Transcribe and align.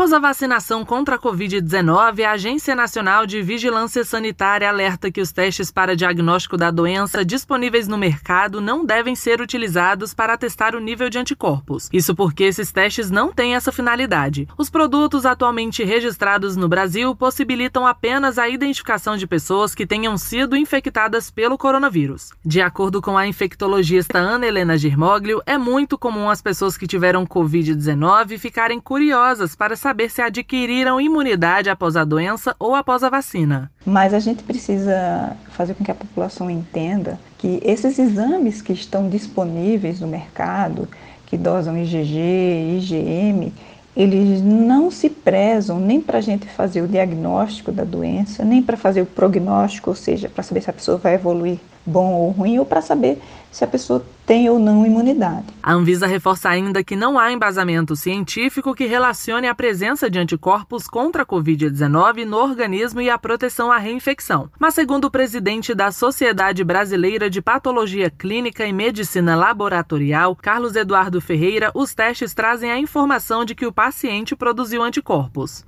Após 0.00 0.14
a 0.14 0.18
vacinação 0.18 0.82
contra 0.82 1.16
a 1.16 1.18
Covid-19, 1.18 2.24
a 2.24 2.30
Agência 2.30 2.74
Nacional 2.74 3.26
de 3.26 3.42
Vigilância 3.42 4.02
Sanitária 4.02 4.66
alerta 4.66 5.10
que 5.10 5.20
os 5.20 5.30
testes 5.30 5.70
para 5.70 5.94
diagnóstico 5.94 6.56
da 6.56 6.70
doença 6.70 7.22
disponíveis 7.22 7.86
no 7.86 7.98
mercado 7.98 8.62
não 8.62 8.82
devem 8.82 9.14
ser 9.14 9.42
utilizados 9.42 10.14
para 10.14 10.38
testar 10.38 10.74
o 10.74 10.80
nível 10.80 11.10
de 11.10 11.18
anticorpos. 11.18 11.90
Isso 11.92 12.14
porque 12.14 12.44
esses 12.44 12.72
testes 12.72 13.10
não 13.10 13.30
têm 13.30 13.54
essa 13.54 13.70
finalidade. 13.70 14.48
Os 14.56 14.70
produtos 14.70 15.26
atualmente 15.26 15.84
registrados 15.84 16.56
no 16.56 16.66
Brasil 16.66 17.14
possibilitam 17.14 17.86
apenas 17.86 18.38
a 18.38 18.48
identificação 18.48 19.18
de 19.18 19.26
pessoas 19.26 19.74
que 19.74 19.86
tenham 19.86 20.16
sido 20.16 20.56
infectadas 20.56 21.30
pelo 21.30 21.58
coronavírus. 21.58 22.30
De 22.42 22.62
acordo 22.62 23.02
com 23.02 23.18
a 23.18 23.26
infectologista 23.26 24.16
Ana 24.16 24.46
Helena 24.46 24.78
Girmoglio, 24.78 25.42
é 25.44 25.58
muito 25.58 25.98
comum 25.98 26.30
as 26.30 26.40
pessoas 26.40 26.78
que 26.78 26.86
tiveram 26.86 27.26
Covid-19 27.26 28.38
ficarem 28.38 28.80
curiosas 28.80 29.54
para 29.54 29.76
saber 29.76 29.89
se 30.08 30.22
adquiriram 30.22 31.00
imunidade 31.00 31.70
após 31.70 31.96
a 31.96 32.04
doença 32.04 32.54
ou 32.58 32.74
após 32.74 33.02
a 33.02 33.10
vacina. 33.10 33.70
Mas 33.84 34.14
a 34.14 34.18
gente 34.18 34.42
precisa 34.42 35.36
fazer 35.50 35.74
com 35.74 35.84
que 35.84 35.90
a 35.90 35.94
população 35.94 36.50
entenda 36.50 37.18
que 37.38 37.60
esses 37.64 37.98
exames 37.98 38.60
que 38.60 38.72
estão 38.72 39.08
disponíveis 39.08 40.00
no 40.00 40.06
mercado, 40.06 40.88
que 41.26 41.36
dosam 41.36 41.76
IgG, 41.76 42.78
IgM, 42.78 43.52
eles 43.96 44.40
não 44.40 44.90
se 44.90 45.10
prezam 45.10 45.80
nem 45.80 46.00
para 46.00 46.18
a 46.18 46.20
gente 46.20 46.46
fazer 46.46 46.80
o 46.80 46.88
diagnóstico 46.88 47.72
da 47.72 47.84
doença, 47.84 48.44
nem 48.44 48.62
para 48.62 48.76
fazer 48.76 49.02
o 49.02 49.06
prognóstico, 49.06 49.90
ou 49.90 49.96
seja, 49.96 50.28
para 50.28 50.44
saber 50.44 50.62
se 50.62 50.70
a 50.70 50.72
pessoa 50.72 50.96
vai 50.96 51.14
evoluir 51.14 51.58
bom 51.84 52.12
ou 52.12 52.30
ruim, 52.30 52.58
ou 52.58 52.64
para 52.64 52.80
saber 52.80 53.20
se 53.50 53.64
a 53.64 53.66
pessoa 53.66 54.04
tem 54.30 54.48
ou 54.48 54.60
não 54.60 54.86
imunidade. 54.86 55.46
A 55.60 55.72
Anvisa 55.72 56.06
reforça 56.06 56.48
ainda 56.48 56.84
que 56.84 56.94
não 56.94 57.18
há 57.18 57.32
embasamento 57.32 57.96
científico 57.96 58.76
que 58.76 58.86
relacione 58.86 59.48
a 59.48 59.54
presença 59.56 60.08
de 60.08 60.20
anticorpos 60.20 60.86
contra 60.86 61.24
a 61.24 61.26
Covid-19 61.26 62.24
no 62.26 62.36
organismo 62.36 63.00
e 63.00 63.10
a 63.10 63.18
proteção 63.18 63.72
à 63.72 63.78
reinfecção. 63.78 64.48
Mas, 64.56 64.74
segundo 64.74 65.06
o 65.06 65.10
presidente 65.10 65.74
da 65.74 65.90
Sociedade 65.90 66.62
Brasileira 66.62 67.28
de 67.28 67.42
Patologia 67.42 68.08
Clínica 68.08 68.64
e 68.64 68.72
Medicina 68.72 69.34
Laboratorial, 69.34 70.36
Carlos 70.36 70.76
Eduardo 70.76 71.20
Ferreira, 71.20 71.72
os 71.74 71.92
testes 71.92 72.32
trazem 72.32 72.70
a 72.70 72.78
informação 72.78 73.44
de 73.44 73.56
que 73.56 73.66
o 73.66 73.72
paciente 73.72 74.36
produziu 74.36 74.80
anticorpos. 74.80 75.64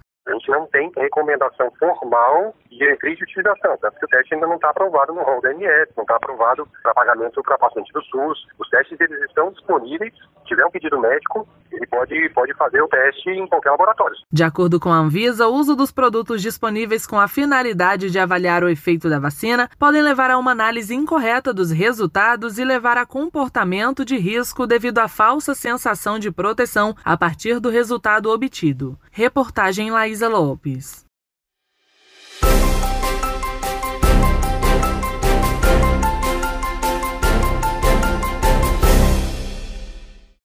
Não 0.53 0.67
tem 0.67 0.93
recomendação 0.95 1.73
formal 1.79 2.55
de 2.71 2.77
diretriz 2.77 3.17
de 3.17 3.25
utilização, 3.25 3.75
tanto 3.81 3.99
que 3.99 4.05
o 4.05 4.09
teste 4.09 4.35
ainda 4.35 4.47
não 4.47 4.57
está 4.57 4.69
aprovado 4.69 5.15
no 5.15 5.23
rol 5.23 5.41
da 5.41 5.51
MS, 5.51 5.91
não 5.97 6.03
está 6.03 6.17
aprovado 6.17 6.69
para 6.83 6.93
pagamento 6.93 7.43
para 7.43 7.57
paciente 7.57 7.91
do 7.91 8.03
SUS. 8.03 8.47
Os 8.59 8.69
testes 8.69 9.01
eles 9.01 9.19
estão 9.23 9.51
disponíveis, 9.51 10.13
se 10.13 10.49
tiver 10.49 10.67
um 10.67 10.71
pedido 10.71 11.01
médico, 11.01 11.49
ele 11.71 11.87
pode, 11.87 12.29
pode 12.35 12.53
fazer 12.55 12.83
o 12.83 12.89
teste 12.89 13.31
em 13.31 13.47
qualquer 13.47 13.71
laboratório. 13.71 14.15
De 14.31 14.45
acordo 14.45 14.79
com 14.79 14.91
a 14.91 14.97
Anvisa, 14.97 15.49
o 15.49 15.55
uso 15.55 15.75
dos 15.75 15.91
produtos 15.91 16.43
disponíveis 16.43 17.07
com 17.07 17.19
a 17.19 17.29
finalidade 17.29 18.11
de 18.11 18.19
avaliar 18.19 18.63
o 18.63 18.69
efeito 18.69 19.09
da 19.09 19.19
vacina 19.19 19.71
podem 19.79 20.03
levar 20.03 20.31
a 20.31 20.37
uma 20.37 20.51
análise 20.51 20.95
incorreta 20.95 21.55
dos 21.55 21.71
resultados 21.71 22.59
e 22.59 22.65
levar 22.65 22.99
a 22.99 23.07
comportamento 23.07 24.05
de 24.05 24.19
risco 24.19 24.67
devido 24.67 24.99
à 24.99 25.09
falsa 25.09 25.55
sensação 25.55 26.19
de 26.19 26.31
proteção 26.31 26.95
a 27.03 27.17
partir 27.17 27.59
do 27.59 27.71
resultado 27.71 28.31
obtido. 28.31 28.99
Reportagem 29.11 29.91
Laísa 29.91 30.29
Peace. 30.61 31.05